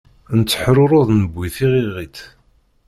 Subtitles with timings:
[0.37, 2.17] Netteḥrurud newwi tiɣiɣit.